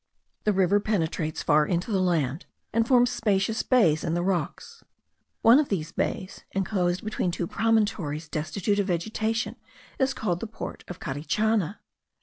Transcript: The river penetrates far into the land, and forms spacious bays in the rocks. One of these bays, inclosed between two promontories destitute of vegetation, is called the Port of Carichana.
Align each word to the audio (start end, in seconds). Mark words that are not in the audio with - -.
The 0.45 0.51
river 0.51 0.79
penetrates 0.79 1.43
far 1.43 1.63
into 1.67 1.91
the 1.91 1.99
land, 2.01 2.47
and 2.73 2.87
forms 2.87 3.11
spacious 3.11 3.61
bays 3.61 4.03
in 4.03 4.15
the 4.15 4.23
rocks. 4.23 4.83
One 5.43 5.59
of 5.59 5.69
these 5.69 5.91
bays, 5.91 6.41
inclosed 6.53 7.03
between 7.05 7.29
two 7.29 7.45
promontories 7.45 8.27
destitute 8.27 8.79
of 8.79 8.87
vegetation, 8.87 9.57
is 9.99 10.15
called 10.15 10.39
the 10.39 10.47
Port 10.47 10.83
of 10.87 10.99
Carichana. 10.99 11.81